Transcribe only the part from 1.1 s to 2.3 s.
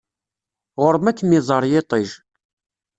kem-iẓer yiṭij.